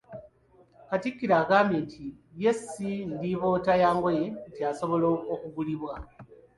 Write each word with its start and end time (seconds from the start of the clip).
Katikkiro 0.89 1.33
agambye 1.41 1.77
nti 1.85 2.05
ye 2.41 2.51
si 2.67 2.91
ndiboota 3.13 3.73
yangoye 3.83 4.23
nti 4.51 4.61
asobola 4.71 5.07
okugulibwa. 5.33 5.93